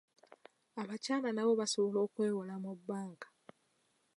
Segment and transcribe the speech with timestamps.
[0.81, 3.27] Abakyala nabo basobola okwewola mu bbanka.